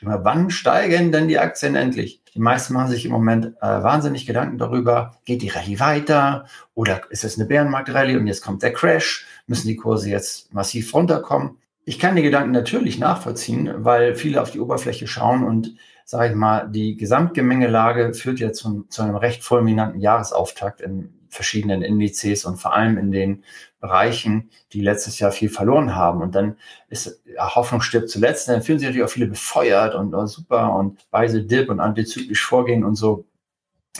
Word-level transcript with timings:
Wann 0.00 0.50
steigen 0.50 1.10
denn 1.10 1.26
die 1.26 1.38
Aktien 1.38 1.74
endlich? 1.74 2.22
Die 2.34 2.38
meisten 2.38 2.72
machen 2.72 2.90
sich 2.90 3.04
im 3.04 3.10
Moment 3.10 3.56
äh, 3.60 3.66
wahnsinnig 3.66 4.26
Gedanken 4.26 4.58
darüber, 4.58 5.16
geht 5.24 5.42
die 5.42 5.48
Rallye 5.48 5.80
weiter 5.80 6.46
oder 6.74 7.00
ist 7.10 7.24
es 7.24 7.36
eine 7.36 7.48
Bärenmarkt-Rallye 7.48 8.16
und 8.16 8.28
jetzt 8.28 8.44
kommt 8.44 8.62
der 8.62 8.72
Crash? 8.72 9.26
Müssen 9.48 9.66
die 9.66 9.76
Kurse 9.76 10.08
jetzt 10.10 10.54
massiv 10.54 10.94
runterkommen? 10.94 11.58
Ich 11.84 11.98
kann 11.98 12.14
die 12.14 12.22
Gedanken 12.22 12.52
natürlich 12.52 12.98
nachvollziehen, 12.98 13.72
weil 13.78 14.14
viele 14.14 14.40
auf 14.40 14.52
die 14.52 14.60
Oberfläche 14.60 15.08
schauen 15.08 15.42
und, 15.42 15.74
sage 16.04 16.30
ich 16.30 16.36
mal, 16.36 16.68
die 16.68 16.96
Gesamtgemengelage 16.96 18.14
führt 18.14 18.38
ja 18.38 18.52
zu, 18.52 18.84
zu 18.88 19.02
einem 19.02 19.16
recht 19.16 19.42
fulminanten 19.42 20.00
Jahresauftakt 20.00 20.80
in 20.80 21.17
verschiedenen 21.28 21.82
Indizes 21.82 22.44
und 22.44 22.56
vor 22.56 22.74
allem 22.74 22.98
in 22.98 23.10
den 23.10 23.44
Bereichen, 23.80 24.50
die 24.72 24.80
letztes 24.80 25.18
Jahr 25.18 25.30
viel 25.30 25.48
verloren 25.48 25.94
haben. 25.94 26.20
Und 26.20 26.34
dann 26.34 26.56
ist 26.88 27.20
ja, 27.24 27.54
Hoffnung 27.54 27.80
stirbt 27.80 28.10
zuletzt. 28.10 28.48
Dann 28.48 28.62
fühlen 28.62 28.78
sich 28.78 28.88
natürlich 28.88 29.06
auch 29.06 29.12
viele 29.12 29.28
befeuert 29.28 29.94
und 29.94 30.14
oh, 30.14 30.26
super 30.26 30.74
und 30.74 30.98
weise 31.10 31.44
Dip 31.44 31.68
und 31.68 31.80
antizyklisch 31.80 32.44
vorgehen 32.44 32.84
und 32.84 32.96
so. 32.96 33.24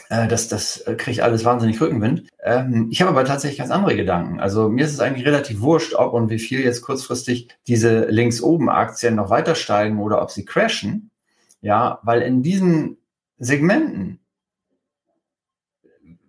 Äh, 0.08 0.28
das, 0.28 0.48
das 0.48 0.84
kriegt 0.96 1.20
alles 1.20 1.44
wahnsinnig 1.44 1.80
Rückenwind. 1.80 2.28
Ähm, 2.42 2.88
ich 2.90 3.00
habe 3.00 3.10
aber 3.10 3.24
tatsächlich 3.24 3.58
ganz 3.58 3.70
andere 3.70 3.96
Gedanken. 3.96 4.40
Also 4.40 4.68
mir 4.68 4.84
ist 4.84 4.92
es 4.92 5.00
eigentlich 5.00 5.26
relativ 5.26 5.60
wurscht, 5.60 5.94
ob 5.94 6.12
und 6.12 6.30
wie 6.30 6.38
viel 6.38 6.60
jetzt 6.60 6.82
kurzfristig 6.82 7.48
diese 7.66 8.06
links 8.06 8.40
oben 8.40 8.68
Aktien 8.68 9.14
noch 9.14 9.30
weiter 9.30 9.54
steigen 9.54 10.00
oder 10.00 10.22
ob 10.22 10.30
sie 10.30 10.44
crashen. 10.44 11.10
Ja, 11.60 12.00
weil 12.02 12.22
in 12.22 12.42
diesen 12.42 12.98
Segmenten 13.38 14.20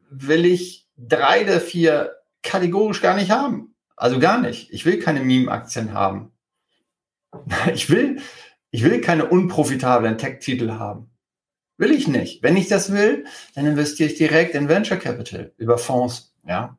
will 0.09 0.45
ich 0.45 0.87
drei 1.07 1.43
der 1.43 1.61
vier 1.61 2.15
kategorisch 2.43 3.01
gar 3.01 3.15
nicht 3.15 3.31
haben. 3.31 3.75
Also 3.95 4.19
gar 4.19 4.39
nicht. 4.39 4.71
Ich 4.71 4.85
will 4.85 4.99
keine 4.99 5.21
Meme-Aktien 5.21 5.93
haben. 5.93 6.31
Ich 7.73 7.89
will, 7.89 8.21
ich 8.71 8.83
will 8.83 9.01
keine 9.01 9.25
unprofitablen 9.25 10.17
Tech-Titel 10.17 10.71
haben. 10.71 11.11
Will 11.77 11.91
ich 11.91 12.07
nicht. 12.07 12.43
Wenn 12.43 12.57
ich 12.57 12.67
das 12.67 12.91
will, 12.91 13.25
dann 13.55 13.65
investiere 13.65 14.09
ich 14.09 14.17
direkt 14.17 14.55
in 14.55 14.67
Venture 14.67 14.97
Capital 14.97 15.53
über 15.57 15.77
Fonds. 15.77 16.33
Ja, 16.45 16.77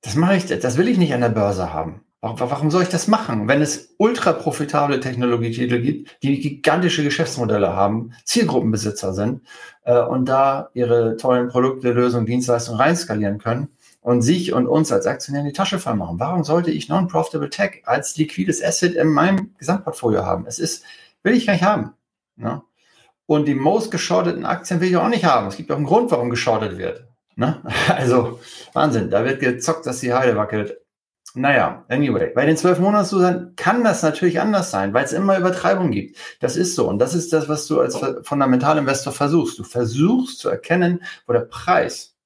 das 0.00 0.14
mache 0.14 0.36
ich. 0.36 0.46
Das 0.46 0.76
will 0.76 0.88
ich 0.88 0.98
nicht 0.98 1.12
an 1.12 1.20
der 1.20 1.28
Börse 1.28 1.72
haben. 1.72 2.04
Warum 2.22 2.70
soll 2.70 2.82
ich 2.82 2.90
das 2.90 3.08
machen, 3.08 3.48
wenn 3.48 3.62
es 3.62 3.94
ultra 3.96 4.34
profitable 4.34 5.00
Technologietitel 5.00 5.80
gibt, 5.80 6.22
die 6.22 6.38
gigantische 6.38 7.02
Geschäftsmodelle 7.02 7.72
haben, 7.72 8.12
Zielgruppenbesitzer 8.24 9.14
sind 9.14 9.40
äh, 9.84 9.98
und 9.98 10.28
da 10.28 10.68
ihre 10.74 11.16
tollen 11.16 11.48
Produkte, 11.48 11.92
Lösungen, 11.92 12.26
Dienstleistungen 12.26 12.78
reinskalieren 12.78 13.38
können 13.38 13.68
und 14.02 14.20
sich 14.20 14.52
und 14.52 14.66
uns 14.66 14.92
als 14.92 15.06
Aktionär 15.06 15.40
in 15.40 15.46
die 15.46 15.54
Tasche 15.54 15.78
fallen 15.78 15.96
machen? 15.96 16.20
Warum 16.20 16.44
sollte 16.44 16.70
ich 16.70 16.90
Non-Profitable 16.90 17.48
Tech 17.48 17.82
als 17.86 18.16
liquides 18.18 18.62
Asset 18.62 18.96
in 18.96 19.08
meinem 19.08 19.54
Gesamtportfolio 19.56 20.24
haben? 20.24 20.44
Es 20.46 20.58
ist, 20.58 20.84
will 21.22 21.34
ich 21.34 21.46
gar 21.46 21.54
nicht 21.54 21.64
haben. 21.64 21.94
Ne? 22.36 22.60
Und 23.24 23.46
die 23.46 23.54
most 23.54 23.90
geschorteten 23.90 24.44
Aktien 24.44 24.80
will 24.80 24.88
ich 24.90 24.96
auch 24.96 25.08
nicht 25.08 25.24
haben. 25.24 25.46
Es 25.46 25.56
gibt 25.56 25.70
auch 25.72 25.76
einen 25.76 25.86
Grund, 25.86 26.10
warum 26.10 26.28
geschortet 26.28 26.76
wird. 26.76 27.06
Ne? 27.36 27.62
Also 27.88 28.40
Wahnsinn, 28.74 29.10
da 29.10 29.24
wird 29.24 29.40
gezockt, 29.40 29.86
dass 29.86 30.00
die 30.00 30.12
Heide 30.12 30.36
wackelt. 30.36 30.76
Naja, 31.34 31.84
anyway, 31.88 32.32
bei 32.34 32.44
den 32.44 32.56
zwölf 32.56 32.80
Monatslosern 32.80 33.54
kann 33.54 33.84
das 33.84 34.02
natürlich 34.02 34.40
anders 34.40 34.70
sein, 34.70 34.92
weil 34.94 35.04
es 35.04 35.12
immer 35.12 35.38
Übertreibung 35.38 35.92
gibt. 35.92 36.16
Das 36.40 36.56
ist 36.56 36.74
so. 36.74 36.88
Und 36.88 36.98
das 36.98 37.14
ist 37.14 37.32
das, 37.32 37.48
was 37.48 37.66
du 37.66 37.80
als 37.80 37.96
Fundamentalinvestor 38.22 39.12
versuchst. 39.12 39.58
Du 39.58 39.62
versuchst 39.62 40.40
zu 40.40 40.48
erkennen, 40.48 41.02
wo 41.26 41.32
der 41.32 41.40
Preis, 41.40 42.16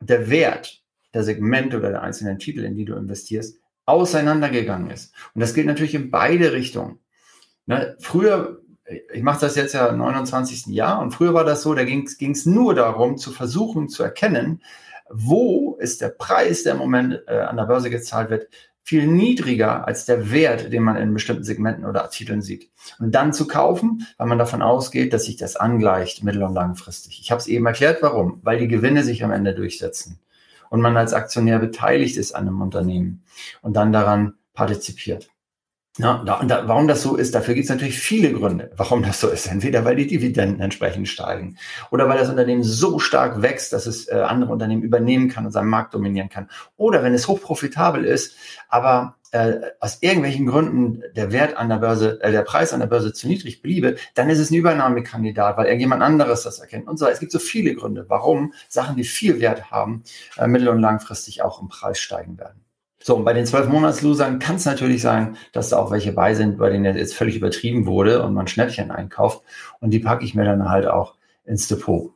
der 0.00 0.30
Wert 0.30 0.82
der 1.14 1.24
Segmente 1.24 1.78
oder 1.78 1.90
der 1.90 2.02
einzelnen 2.02 2.38
Titel, 2.38 2.64
in 2.64 2.76
die 2.76 2.84
du 2.84 2.94
investierst, 2.94 3.58
auseinandergegangen 3.86 4.90
ist. 4.90 5.12
Und 5.34 5.40
das 5.40 5.54
gilt 5.54 5.66
natürlich 5.66 5.94
in 5.94 6.10
beide 6.10 6.52
Richtungen. 6.52 6.98
Ne, 7.66 7.96
früher, 8.00 8.60
ich 9.12 9.22
mache 9.22 9.40
das 9.40 9.56
jetzt 9.56 9.74
ja 9.74 9.88
im 9.88 9.98
29. 9.98 10.66
Jahr, 10.66 11.00
und 11.00 11.12
früher 11.12 11.34
war 11.34 11.44
das 11.44 11.62
so, 11.62 11.74
da 11.74 11.84
ging 11.84 12.06
es 12.06 12.46
nur 12.46 12.74
darum, 12.74 13.16
zu 13.16 13.30
versuchen 13.30 13.88
zu 13.88 14.02
erkennen, 14.02 14.62
wo 15.12 15.76
ist 15.80 16.00
der 16.00 16.08
Preis, 16.08 16.62
der 16.62 16.72
im 16.72 16.78
Moment 16.78 17.22
äh, 17.26 17.40
an 17.40 17.56
der 17.56 17.64
Börse 17.64 17.90
gezahlt 17.90 18.30
wird, 18.30 18.48
viel 18.82 19.06
niedriger 19.06 19.86
als 19.86 20.04
der 20.04 20.30
Wert, 20.30 20.72
den 20.72 20.82
man 20.82 20.96
in 20.96 21.14
bestimmten 21.14 21.44
Segmenten 21.44 21.84
oder 21.84 22.08
Titeln 22.10 22.42
sieht. 22.42 22.70
Und 22.98 23.14
dann 23.14 23.32
zu 23.32 23.46
kaufen, 23.46 24.06
weil 24.16 24.26
man 24.26 24.38
davon 24.38 24.62
ausgeht, 24.62 25.12
dass 25.12 25.26
sich 25.26 25.36
das 25.36 25.56
angleicht 25.56 26.24
mittel- 26.24 26.42
und 26.42 26.54
langfristig. 26.54 27.20
Ich 27.20 27.30
habe 27.30 27.40
es 27.40 27.46
eben 27.46 27.66
erklärt, 27.66 28.02
warum. 28.02 28.40
Weil 28.42 28.58
die 28.58 28.68
Gewinne 28.68 29.04
sich 29.04 29.22
am 29.22 29.30
Ende 29.30 29.54
durchsetzen 29.54 30.18
und 30.70 30.80
man 30.80 30.96
als 30.96 31.12
Aktionär 31.12 31.58
beteiligt 31.58 32.16
ist 32.16 32.32
an 32.32 32.48
einem 32.48 32.62
Unternehmen 32.62 33.22
und 33.62 33.74
dann 33.74 33.92
daran 33.92 34.34
partizipiert. 34.54 35.30
Ja, 35.98 36.22
da, 36.24 36.42
da, 36.44 36.68
warum 36.68 36.86
das 36.86 37.02
so 37.02 37.16
ist, 37.16 37.34
dafür 37.34 37.54
gibt 37.54 37.64
es 37.64 37.70
natürlich 37.70 37.98
viele 37.98 38.32
Gründe, 38.32 38.70
warum 38.76 39.02
das 39.02 39.20
so 39.20 39.28
ist. 39.28 39.46
Entweder 39.48 39.84
weil 39.84 39.96
die 39.96 40.06
Dividenden 40.06 40.60
entsprechend 40.60 41.08
steigen 41.08 41.58
oder 41.90 42.08
weil 42.08 42.16
das 42.16 42.30
Unternehmen 42.30 42.62
so 42.62 43.00
stark 43.00 43.42
wächst, 43.42 43.72
dass 43.72 43.86
es 43.86 44.06
äh, 44.08 44.14
andere 44.14 44.52
Unternehmen 44.52 44.82
übernehmen 44.82 45.28
kann 45.28 45.46
und 45.46 45.52
seinen 45.52 45.68
Markt 45.68 45.92
dominieren 45.92 46.28
kann. 46.28 46.48
Oder 46.76 47.02
wenn 47.02 47.12
es 47.12 47.26
hochprofitabel 47.26 48.04
ist, 48.04 48.36
aber 48.68 49.16
äh, 49.32 49.60
aus 49.80 49.98
irgendwelchen 50.00 50.46
Gründen 50.46 51.02
der 51.16 51.32
Wert 51.32 51.56
an 51.56 51.68
der 51.68 51.76
Börse, 51.78 52.20
äh, 52.22 52.30
der 52.30 52.42
Preis 52.42 52.72
an 52.72 52.80
der 52.80 52.86
Börse 52.86 53.12
zu 53.12 53.26
niedrig 53.26 53.60
bliebe, 53.60 53.96
dann 54.14 54.30
ist 54.30 54.38
es 54.38 54.50
ein 54.50 54.54
Übernahmekandidat, 54.54 55.56
weil 55.56 55.66
irgendjemand 55.66 56.02
anderes 56.02 56.42
das 56.42 56.60
erkennt 56.60 56.88
und 56.88 56.98
so. 56.98 57.06
Es 57.06 57.18
gibt 57.18 57.32
so 57.32 57.40
viele 57.40 57.74
Gründe, 57.74 58.06
warum 58.08 58.54
Sachen, 58.68 58.96
die 58.96 59.04
viel 59.04 59.40
Wert 59.40 59.72
haben, 59.72 60.04
äh, 60.36 60.46
mittel- 60.46 60.68
und 60.68 60.80
langfristig 60.80 61.42
auch 61.42 61.60
im 61.60 61.68
Preis 61.68 61.98
steigen 61.98 62.38
werden. 62.38 62.64
So, 63.02 63.16
und 63.16 63.24
bei 63.24 63.32
den 63.32 63.46
zwölf 63.46 63.66
Monatslosern 63.66 64.38
kann 64.38 64.56
es 64.56 64.66
natürlich 64.66 65.00
sein, 65.00 65.36
dass 65.52 65.70
da 65.70 65.78
auch 65.78 65.90
welche 65.90 66.12
bei 66.12 66.34
sind, 66.34 66.58
bei 66.58 66.68
denen 66.68 66.96
jetzt 66.96 67.14
völlig 67.14 67.36
übertrieben 67.36 67.86
wurde 67.86 68.22
und 68.22 68.34
man 68.34 68.46
Schnäppchen 68.46 68.90
einkauft. 68.90 69.42
Und 69.80 69.90
die 69.90 70.00
packe 70.00 70.24
ich 70.24 70.34
mir 70.34 70.44
dann 70.44 70.68
halt 70.68 70.86
auch 70.86 71.14
ins 71.44 71.66
Depot. 71.66 72.12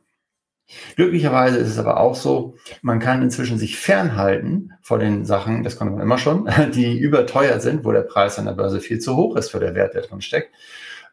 Glücklicherweise 0.95 1.57
ist 1.57 1.69
es 1.69 1.77
aber 1.77 1.99
auch 1.99 2.15
so, 2.15 2.55
man 2.81 2.99
kann 2.99 3.21
inzwischen 3.21 3.57
sich 3.57 3.77
fernhalten 3.77 4.73
vor 4.81 4.97
den 4.97 5.25
Sachen, 5.25 5.63
das 5.63 5.77
konnte 5.77 5.93
man 5.93 6.01
immer 6.01 6.17
schon, 6.17 6.49
die 6.73 6.97
überteuert 6.97 7.61
sind, 7.61 7.83
wo 7.83 7.91
der 7.91 8.01
Preis 8.01 8.39
an 8.39 8.45
der 8.45 8.53
Börse 8.53 8.79
viel 8.79 8.99
zu 8.99 9.15
hoch 9.15 9.35
ist 9.35 9.51
für 9.51 9.59
der 9.59 9.75
Wert, 9.75 9.93
der 9.93 10.01
drin 10.01 10.21
steckt. 10.21 10.51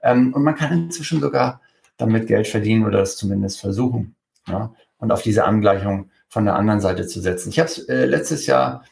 Ähm, 0.03 0.33
und 0.35 0.43
man 0.43 0.55
kann 0.55 0.73
inzwischen 0.73 1.21
sogar 1.21 1.61
damit 1.97 2.27
Geld 2.27 2.49
verdienen 2.49 2.85
oder 2.85 2.99
das 2.99 3.17
zumindest 3.17 3.61
versuchen. 3.61 4.17
Ja? 4.49 4.75
Und 4.99 5.13
auf 5.13 5.23
diese 5.23 5.45
Angleichung 5.45 6.11
von 6.29 6.45
der 6.45 6.57
anderen 6.57 6.81
Seite 6.81 7.07
zu 7.07 7.21
setzen. 7.21 7.51
Ich 7.51 7.59
habe 7.59 7.69
es 7.69 7.79
äh, 7.89 8.07
letztes 8.07 8.47
Jahr 8.47 8.85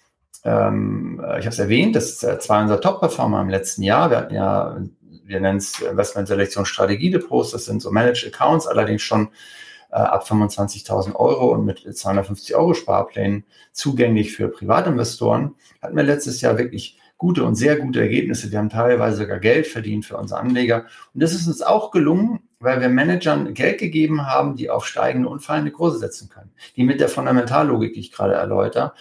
ähm, 0.44 1.20
ich 1.20 1.44
habe 1.44 1.48
es 1.48 1.58
erwähnt, 1.58 1.96
das 1.96 2.22
äh, 2.22 2.38
war 2.48 2.62
unser 2.62 2.80
Top-Performer 2.80 3.40
im 3.40 3.50
letzten 3.50 3.82
Jahr. 3.82 4.10
Wir 4.10 4.18
hatten 4.18 4.34
ja, 4.34 4.80
wir 5.24 5.40
nennen 5.40 5.58
es 5.58 5.80
Investment 5.80 6.28
Selektion 6.28 6.64
Strategie 6.64 7.10
Depots, 7.10 7.50
das 7.52 7.66
sind 7.66 7.82
so 7.82 7.90
Managed 7.90 8.26
Accounts, 8.26 8.66
allerdings 8.66 9.02
schon 9.02 9.28
äh, 9.90 9.96
ab 9.96 10.24
25.000 10.26 11.14
Euro 11.16 11.52
und 11.52 11.64
mit 11.64 11.80
250 11.96 12.54
Euro 12.56 12.74
Sparplänen 12.74 13.44
zugänglich 13.72 14.32
für 14.32 14.48
Privatinvestoren. 14.48 15.54
Hatten 15.82 15.96
wir 15.96 16.04
letztes 16.04 16.40
Jahr 16.40 16.58
wirklich 16.58 16.98
gute 17.18 17.44
und 17.44 17.54
sehr 17.54 17.76
gute 17.76 18.00
Ergebnisse. 18.00 18.50
Wir 18.50 18.58
haben 18.58 18.70
teilweise 18.70 19.18
sogar 19.18 19.40
Geld 19.40 19.66
verdient 19.66 20.06
für 20.06 20.16
unsere 20.16 20.40
Anleger. 20.40 20.86
Und 21.12 21.22
das 21.22 21.34
ist 21.34 21.46
uns 21.46 21.60
auch 21.60 21.90
gelungen, 21.90 22.40
weil 22.60 22.80
wir 22.80 22.88
Managern 22.88 23.52
Geld 23.52 23.78
gegeben 23.78 24.26
haben, 24.26 24.56
die 24.56 24.70
auf 24.70 24.86
steigende 24.86 25.28
und 25.28 25.40
fallende 25.40 25.70
Kurse 25.70 25.98
setzen 25.98 26.30
können. 26.30 26.50
Die 26.76 26.82
mit 26.82 26.98
der 26.98 27.10
Fundamentallogik, 27.10 27.92
die 27.92 28.00
ich 28.00 28.12
gerade 28.12 28.34
erläutere, 28.34 28.94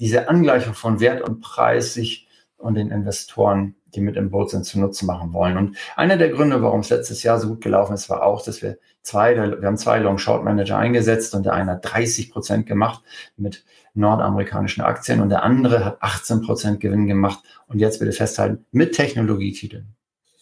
diese 0.00 0.28
Angleichung 0.28 0.74
von 0.74 1.00
Wert 1.00 1.22
und 1.22 1.40
Preis 1.40 1.94
sich 1.94 2.28
und 2.56 2.74
den 2.74 2.90
Investoren, 2.90 3.74
die 3.94 4.00
mit 4.00 4.16
im 4.16 4.30
Boot 4.30 4.50
sind, 4.50 4.64
zunutze 4.64 5.06
machen 5.06 5.32
wollen. 5.32 5.56
Und 5.56 5.76
einer 5.96 6.16
der 6.16 6.30
Gründe, 6.30 6.62
warum 6.62 6.80
es 6.80 6.90
letztes 6.90 7.22
Jahr 7.22 7.38
so 7.38 7.48
gut 7.48 7.60
gelaufen 7.60 7.94
ist, 7.94 8.10
war 8.10 8.22
auch, 8.22 8.44
dass 8.44 8.62
wir 8.62 8.78
zwei, 9.02 9.36
wir 9.36 9.66
haben 9.66 9.76
zwei 9.76 9.98
Long-Short-Manager 9.98 10.76
eingesetzt 10.76 11.34
und 11.34 11.44
der 11.44 11.52
eine 11.52 11.72
hat 11.72 11.84
30 11.84 12.30
Prozent 12.32 12.66
gemacht 12.66 13.02
mit 13.36 13.64
nordamerikanischen 13.94 14.82
Aktien 14.82 15.20
und 15.20 15.28
der 15.28 15.42
andere 15.42 15.84
hat 15.84 15.98
18 16.00 16.42
Prozent 16.42 16.80
Gewinn 16.80 17.06
gemacht 17.06 17.40
und 17.68 17.78
jetzt 17.78 18.00
bitte 18.00 18.12
festhalten 18.12 18.64
mit 18.72 18.94
Technologietiteln. 18.94 19.94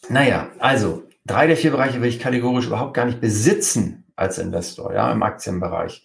Naja, 0.09 0.49
also 0.59 1.03
drei 1.27 1.47
der 1.47 1.57
vier 1.57 1.71
Bereiche 1.71 2.01
will 2.01 2.09
ich 2.09 2.19
kategorisch 2.19 2.67
überhaupt 2.67 2.95
gar 2.95 3.05
nicht 3.05 3.21
besitzen 3.21 4.05
als 4.17 4.39
Investor, 4.39 4.95
ja, 4.95 5.11
im 5.13 5.23
Aktienbereich. 5.23 6.05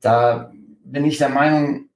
Da 0.00 0.52
bin 0.84 1.04
ich 1.04 1.18
der 1.18 1.28
Meinung, 1.28 1.89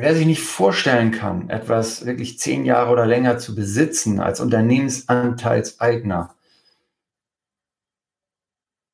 Wer 0.00 0.14
sich 0.14 0.26
nicht 0.26 0.42
vorstellen 0.42 1.10
kann, 1.10 1.50
etwas 1.50 2.06
wirklich 2.06 2.38
zehn 2.38 2.64
Jahre 2.64 2.92
oder 2.92 3.04
länger 3.04 3.38
zu 3.38 3.56
besitzen 3.56 4.20
als 4.20 4.38
Unternehmensanteilseigner, 4.38 6.34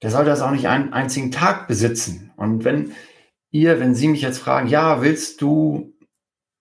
der 0.03 0.11
soll 0.11 0.25
das 0.25 0.41
auch 0.41 0.51
nicht 0.51 0.67
einen 0.67 0.95
einzigen 0.95 1.31
Tag 1.31 1.69
besitzen. 1.69 2.33
Und 2.37 2.65
wenn 2.65 2.93
ihr, 3.51 3.81
wenn 3.81 3.95
Sie 3.95 4.09
mich 4.09 4.23
jetzt 4.23 4.39
fragen, 4.39 4.67
ja, 4.67 5.03
willst 5.03 5.43
du 5.43 5.93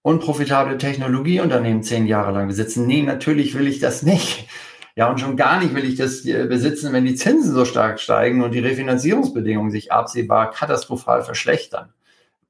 unprofitable 0.02 0.78
Technologieunternehmen 0.78 1.82
zehn 1.82 2.06
Jahre 2.06 2.34
lang 2.34 2.48
besitzen? 2.50 2.86
Nee, 2.86 3.02
natürlich 3.02 3.56
will 3.56 3.68
ich 3.68 3.80
das 3.80 4.04
nicht. 4.04 4.50
Ja, 4.96 5.10
und 5.10 5.22
schon 5.22 5.38
gar 5.38 5.62
nicht 5.62 5.74
will 5.74 5.86
ich 5.86 5.96
das 5.96 6.26
äh, 6.26 6.46
besitzen, 6.48 6.92
wenn 6.92 7.06
die 7.06 7.16
Zinsen 7.16 7.54
so 7.54 7.64
stark 7.64 8.02
steigen 8.02 8.44
und 8.44 8.52
die 8.52 8.60
Refinanzierungsbedingungen 8.60 9.72
sich 9.72 9.94
absehbar 9.94 10.52
katastrophal 10.52 11.24
verschlechtern. 11.24 11.94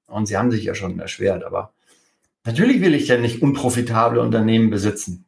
Und 0.07 0.25
sie 0.25 0.37
haben 0.37 0.51
sich 0.51 0.63
ja 0.63 0.75
schon 0.75 0.99
erschwert, 0.99 1.43
aber 1.43 1.71
natürlich 2.45 2.81
will 2.81 2.93
ich 2.93 3.07
ja 3.07 3.17
nicht 3.17 3.41
unprofitable 3.41 4.21
Unternehmen 4.21 4.69
besitzen. 4.69 5.25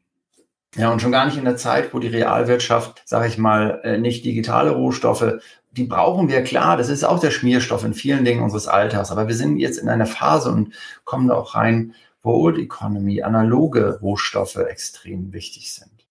Ja, 0.76 0.92
und 0.92 1.02
schon 1.02 1.14
gar 1.14 1.26
nicht 1.26 1.38
in 1.38 1.46
der 1.46 1.56
Zeit, 1.56 1.94
wo 1.94 2.00
die 2.00 2.10
Realwirtschaft, 2.10 3.02
sage 3.06 3.28
ich 3.28 3.38
mal, 3.38 3.80
äh, 3.84 3.98
nicht 3.98 4.26
digitale 4.26 4.72
Rohstoffe, 4.72 5.40
die 5.72 5.86
brauchen 5.86 6.28
wir 6.28 6.44
klar. 6.44 6.76
Das 6.76 6.90
ist 6.90 7.06
auch 7.06 7.20
der 7.20 7.32
Schmierstoff 7.32 7.86
in 7.86 7.94
vielen 7.94 8.26
Dingen 8.26 8.44
unseres 8.44 8.68
Alltags. 8.68 9.12
Aber 9.12 9.28
wir 9.28 9.36
sind 9.36 9.58
jetzt 9.58 9.78
in 9.78 9.88
einer 9.88 10.06
Phase 10.06 10.52
und 10.52 10.74
kommen 11.06 11.30
da 11.30 11.36
auch 11.36 11.56
rein, 11.56 11.96
wo 12.24 12.34
Old 12.34 12.58
Economy, 12.58 13.22
analoge 13.22 14.00
Rohstoffe 14.02 14.58
extrem 14.58 15.32
wichtig 15.32 15.74
sind. 15.74 15.95